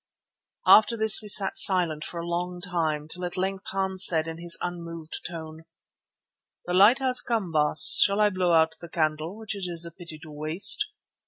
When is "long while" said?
2.25-3.07